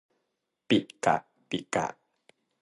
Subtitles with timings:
[0.69, 1.15] ปิกะ
[1.49, 1.85] ปิกะ